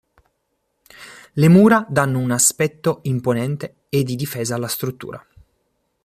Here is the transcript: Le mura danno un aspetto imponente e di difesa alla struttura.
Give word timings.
Le 1.35 1.47
mura 1.47 1.85
danno 1.87 2.17
un 2.17 2.31
aspetto 2.31 3.01
imponente 3.03 3.83
e 3.89 4.01
di 4.01 4.15
difesa 4.15 4.55
alla 4.55 4.65
struttura. 4.67 5.23